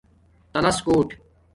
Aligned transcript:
تلس 0.51 0.77
کوٹ 0.85 1.07